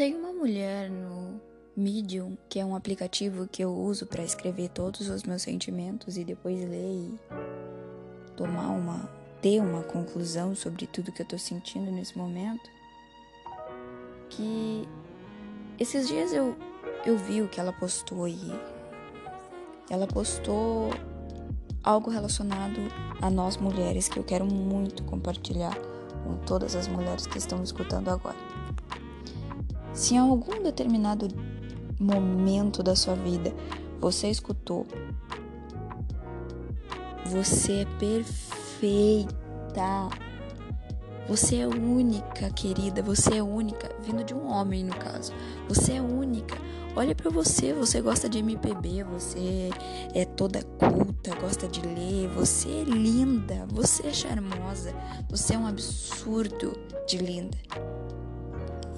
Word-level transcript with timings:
Tem 0.00 0.16
uma 0.16 0.32
mulher 0.32 0.88
no 0.88 1.38
Medium, 1.76 2.34
que 2.48 2.58
é 2.58 2.64
um 2.64 2.74
aplicativo 2.74 3.46
que 3.46 3.62
eu 3.62 3.70
uso 3.70 4.06
para 4.06 4.24
escrever 4.24 4.70
todos 4.70 5.10
os 5.10 5.24
meus 5.24 5.42
sentimentos 5.42 6.16
e 6.16 6.24
depois 6.24 6.58
ler 6.58 6.90
e 6.90 7.20
tomar 8.34 8.68
uma 8.68 9.10
ter 9.42 9.60
uma 9.60 9.82
conclusão 9.82 10.54
sobre 10.54 10.86
tudo 10.86 11.12
que 11.12 11.20
eu 11.20 11.26
tô 11.26 11.36
sentindo 11.36 11.92
nesse 11.92 12.16
momento. 12.16 12.70
Que 14.30 14.88
esses 15.78 16.08
dias 16.08 16.32
eu 16.32 16.56
eu 17.04 17.18
vi 17.18 17.42
o 17.42 17.48
que 17.48 17.60
ela 17.60 17.74
postou 17.74 18.26
e 18.26 18.40
ela 19.90 20.06
postou 20.06 20.88
algo 21.82 22.08
relacionado 22.08 22.80
a 23.20 23.28
nós 23.28 23.58
mulheres 23.58 24.08
que 24.08 24.18
eu 24.18 24.24
quero 24.24 24.46
muito 24.46 25.04
compartilhar 25.04 25.76
com 26.24 26.38
todas 26.46 26.74
as 26.74 26.88
mulheres 26.88 27.26
que 27.26 27.36
estão 27.36 27.62
escutando 27.62 28.08
agora. 28.08 28.69
Se 29.92 30.14
em 30.14 30.18
algum 30.18 30.62
determinado 30.62 31.28
momento 31.98 32.82
da 32.82 32.96
sua 32.96 33.14
vida 33.14 33.52
você 34.00 34.28
escutou, 34.28 34.86
você 37.26 37.82
é 37.82 37.84
perfeita. 37.98 39.30
Você 41.28 41.58
é 41.58 41.66
única, 41.66 42.50
querida. 42.50 43.02
Você 43.02 43.36
é 43.36 43.42
única, 43.42 43.88
vindo 44.00 44.24
de 44.24 44.34
um 44.34 44.50
homem 44.50 44.82
no 44.82 44.96
caso. 44.96 45.32
Você 45.68 45.92
é 45.92 46.02
única. 46.02 46.58
Olha 46.96 47.14
para 47.14 47.30
você, 47.30 47.72
você 47.72 48.00
gosta 48.00 48.28
de 48.28 48.38
MPB, 48.38 49.04
você 49.04 49.70
é 50.12 50.24
toda 50.24 50.60
culta, 50.64 51.32
gosta 51.36 51.68
de 51.68 51.82
ler, 51.82 52.26
você 52.28 52.68
é 52.68 52.82
linda, 52.82 53.64
você 53.68 54.08
é 54.08 54.12
charmosa, 54.12 54.92
você 55.28 55.54
é 55.54 55.58
um 55.58 55.68
absurdo 55.68 56.76
de 57.06 57.18
linda. 57.18 57.56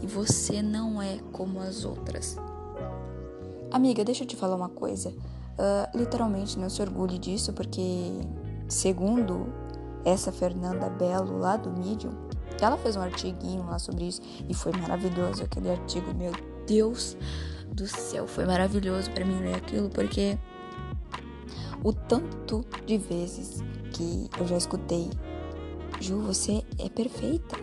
E 0.03 0.07
você 0.07 0.61
não 0.61 1.01
é 1.01 1.19
como 1.33 1.61
as 1.61 1.85
outras. 1.85 2.37
Amiga, 3.71 4.05
deixa 4.05 4.25
eu 4.25 4.27
te 4.27 4.37
falar 4.37 4.57
uma 4.57 4.69
coisa. 4.69 5.11
Uh, 5.11 5.97
literalmente 5.97 6.59
não 6.59 6.69
se 6.69 6.83
orgulhe 6.83 7.19
disso, 7.19 7.53
porque 7.53 7.81
segundo 8.69 9.47
essa 10.05 10.33
Fernanda 10.33 10.91
Belo 10.91 11.39
lá 11.39 11.57
do 11.57 11.71
Medium, 11.71 12.13
ela 12.61 12.77
fez 12.77 12.97
um 12.97 13.01
artiguinho 13.01 13.65
lá 13.67 13.79
sobre 13.79 14.05
isso 14.05 14.21
e 14.49 14.55
foi 14.55 14.73
maravilhoso 14.73 15.43
aquele 15.43 15.71
artigo, 15.71 16.15
meu 16.15 16.33
Deus 16.67 17.17
do 17.73 17.87
céu, 17.87 18.27
foi 18.27 18.45
maravilhoso 18.45 19.11
para 19.11 19.25
mim 19.25 19.39
ler 19.41 19.57
aquilo 19.57 19.89
porque 19.89 20.39
o 21.83 21.93
tanto 21.93 22.65
de 22.87 22.99
vezes 22.99 23.63
que 23.93 24.29
eu 24.39 24.47
já 24.47 24.57
escutei, 24.57 25.11
Ju, 26.01 26.21
você 26.21 26.63
é 26.79 26.89
perfeita. 26.89 27.57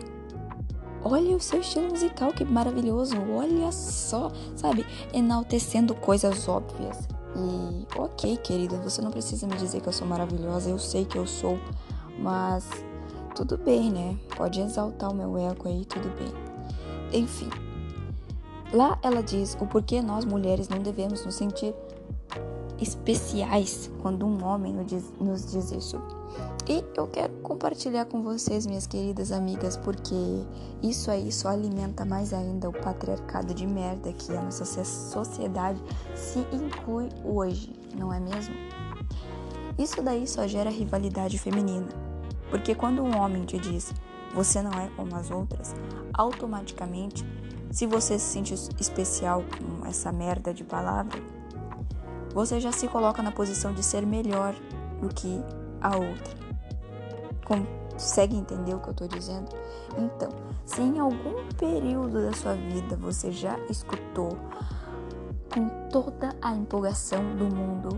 Olha 1.02 1.36
o 1.36 1.40
seu 1.40 1.60
estilo 1.60 1.88
musical, 1.88 2.32
que 2.32 2.44
maravilhoso. 2.44 3.14
Olha 3.32 3.72
só, 3.72 4.30
sabe? 4.56 4.86
Enaltecendo 5.12 5.94
coisas 5.94 6.48
óbvias. 6.48 7.08
E 7.36 7.98
ok, 7.98 8.36
querida, 8.38 8.76
você 8.76 9.00
não 9.00 9.10
precisa 9.10 9.46
me 9.46 9.56
dizer 9.56 9.80
que 9.80 9.88
eu 9.88 9.92
sou 9.92 10.06
maravilhosa, 10.06 10.68
eu 10.68 10.78
sei 10.78 11.04
que 11.04 11.16
eu 11.16 11.26
sou, 11.26 11.58
mas 12.18 12.68
tudo 13.34 13.56
bem, 13.56 13.90
né? 13.90 14.18
Pode 14.36 14.60
exaltar 14.60 15.10
o 15.10 15.14
meu 15.14 15.38
ego 15.38 15.68
aí, 15.68 15.84
tudo 15.84 16.08
bem. 16.18 16.32
Enfim, 17.12 17.48
Lá 18.72 18.96
ela 19.02 19.20
diz 19.20 19.56
o 19.60 19.66
porquê 19.66 20.00
nós 20.00 20.24
mulheres 20.24 20.68
não 20.68 20.78
devemos 20.78 21.24
nos 21.24 21.34
sentir 21.34 21.74
especiais 22.80 23.90
quando 24.00 24.24
um 24.24 24.44
homem 24.44 24.72
nos 24.72 25.10
nos 25.20 25.50
diz 25.50 25.72
isso. 25.72 26.00
E 26.70 26.84
eu 26.96 27.08
quero 27.08 27.32
compartilhar 27.42 28.04
com 28.04 28.22
vocês, 28.22 28.64
minhas 28.64 28.86
queridas 28.86 29.32
amigas, 29.32 29.76
porque 29.76 30.14
isso 30.80 31.10
aí 31.10 31.32
só 31.32 31.48
alimenta 31.48 32.04
mais 32.04 32.32
ainda 32.32 32.68
o 32.68 32.72
patriarcado 32.72 33.52
de 33.52 33.66
merda 33.66 34.12
que 34.12 34.30
a 34.36 34.40
nossa 34.40 34.84
sociedade 34.84 35.82
se 36.14 36.38
inclui 36.52 37.08
hoje, 37.24 37.72
não 37.98 38.12
é 38.12 38.20
mesmo? 38.20 38.54
Isso 39.76 40.00
daí 40.00 40.28
só 40.28 40.46
gera 40.46 40.70
rivalidade 40.70 41.40
feminina. 41.40 41.88
Porque 42.50 42.72
quando 42.72 43.02
um 43.02 43.18
homem 43.18 43.44
te 43.44 43.58
diz 43.58 43.92
você 44.32 44.62
não 44.62 44.70
é 44.70 44.88
como 44.94 45.16
as 45.16 45.28
outras, 45.28 45.74
automaticamente 46.14 47.26
se 47.72 47.84
você 47.84 48.16
se 48.16 48.26
sente 48.26 48.54
especial 48.78 49.42
com 49.42 49.84
essa 49.88 50.12
merda 50.12 50.54
de 50.54 50.62
palavra, 50.62 51.20
você 52.32 52.60
já 52.60 52.70
se 52.70 52.86
coloca 52.86 53.24
na 53.24 53.32
posição 53.32 53.74
de 53.74 53.82
ser 53.82 54.06
melhor 54.06 54.54
do 55.00 55.08
que 55.08 55.42
a 55.80 55.96
outra. 55.96 56.49
Consegue 57.50 58.36
entender 58.36 58.74
o 58.74 58.78
que 58.78 58.88
eu 58.90 58.94
tô 58.94 59.08
dizendo? 59.08 59.48
Então, 59.98 60.30
se 60.64 60.80
em 60.80 61.00
algum 61.00 61.48
período 61.58 62.22
da 62.22 62.32
sua 62.32 62.54
vida 62.54 62.96
você 62.96 63.32
já 63.32 63.58
escutou 63.68 64.38
com 65.52 65.68
toda 65.90 66.34
a 66.40 66.54
empolgação 66.54 67.34
do 67.34 67.44
mundo, 67.44 67.88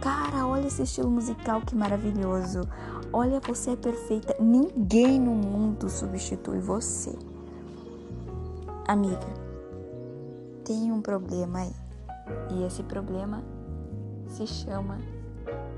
cara, 0.00 0.46
olha 0.46 0.68
esse 0.68 0.82
estilo 0.82 1.10
musical 1.10 1.60
que 1.62 1.74
maravilhoso. 1.74 2.60
Olha, 3.12 3.40
você 3.40 3.72
é 3.72 3.76
perfeita. 3.76 4.36
Ninguém 4.38 5.18
no 5.20 5.32
mundo 5.32 5.90
substitui 5.90 6.60
você. 6.60 7.12
Amiga, 8.86 9.26
tem 10.64 10.92
um 10.92 11.02
problema 11.02 11.58
aí. 11.58 11.74
E 12.52 12.62
esse 12.62 12.84
problema 12.84 13.42
se 14.28 14.46
chama 14.46 14.98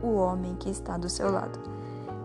o 0.03 0.15
homem 0.15 0.55
que 0.57 0.69
está 0.69 0.99
do 0.99 1.09
seu 1.09 1.33
lado. 1.33 1.59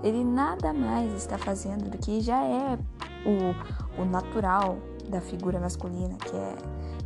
Ele 0.04 0.24
nada 0.24 0.74
mais 0.74 1.14
está 1.14 1.38
fazendo 1.38 1.90
do 1.90 1.98
que 1.98 2.22
já 2.22 2.42
é 2.42 2.80
o, 3.26 4.02
o 4.02 4.06
natural 4.06 4.78
da 5.10 5.20
figura 5.20 5.60
masculina, 5.60 6.16
que 6.16 6.36
é 6.36 6.56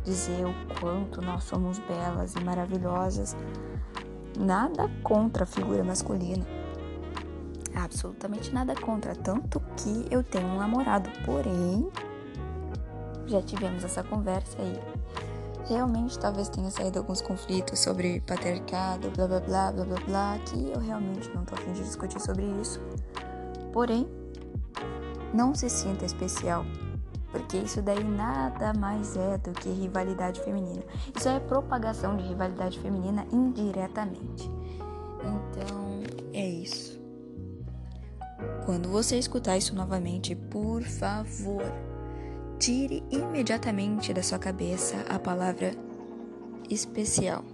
dizer 0.04 0.46
o 0.46 0.54
quanto 0.78 1.20
nós 1.22 1.44
somos 1.44 1.78
belas 1.80 2.34
e 2.34 2.44
maravilhosas. 2.44 3.36
Nada 4.38 4.90
contra 5.02 5.44
a 5.44 5.46
figura 5.46 5.82
masculina. 5.82 6.46
Absolutamente 7.74 8.52
nada 8.52 8.74
contra. 8.74 9.14
Tanto 9.14 9.60
que 9.76 10.06
eu 10.10 10.22
tenho 10.22 10.46
um 10.46 10.58
namorado, 10.58 11.10
porém 11.24 11.88
já 13.26 13.42
tivemos 13.42 13.84
essa 13.84 14.02
conversa 14.04 14.60
aí. 14.60 14.80
Realmente 15.66 16.18
talvez 16.18 16.48
tenha 16.48 16.70
saído 16.70 16.98
alguns 16.98 17.22
conflitos 17.22 17.78
sobre 17.78 18.20
patriarcado, 18.20 19.10
blá 19.10 19.26
blá 19.26 19.40
blá 19.40 19.72
blá 19.72 19.84
blá 19.84 20.00
blá, 20.06 20.38
que 20.40 20.70
eu 20.70 20.78
realmente 20.78 21.30
não 21.34 21.44
tô 21.44 21.54
afim 21.54 21.72
de 21.72 21.82
discutir 21.82 22.20
sobre 22.20 22.44
isso. 22.60 22.80
Porém, 23.72 24.06
não 25.32 25.54
se 25.54 25.70
sinta 25.70 26.04
especial, 26.04 26.66
porque 27.32 27.56
isso 27.56 27.80
daí 27.80 28.04
nada 28.04 28.74
mais 28.78 29.16
é 29.16 29.38
do 29.38 29.52
que 29.52 29.70
rivalidade 29.70 30.40
feminina. 30.42 30.82
Isso 31.16 31.28
é 31.28 31.40
propagação 31.40 32.16
de 32.16 32.24
rivalidade 32.24 32.78
feminina 32.78 33.26
indiretamente. 33.32 34.50
Então, 35.20 36.02
é 36.32 36.46
isso. 36.46 37.02
Quando 38.66 38.88
você 38.90 39.18
escutar 39.18 39.56
isso 39.56 39.74
novamente, 39.74 40.34
por 40.34 40.82
favor, 40.82 41.64
Tire 42.58 43.02
imediatamente 43.10 44.12
da 44.12 44.22
sua 44.22 44.38
cabeça 44.38 45.04
a 45.08 45.18
palavra 45.18 45.72
especial. 46.70 47.44